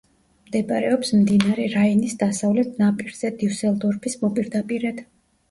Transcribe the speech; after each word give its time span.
მდებარეობს 0.45 1.11
მდინარე 1.17 1.67
რაინის 1.73 2.15
დასავლეთ 2.23 2.81
ნაპირზე, 2.85 3.33
დიუსელდორფის 3.43 4.19
მოპირდაპირედ. 4.25 5.07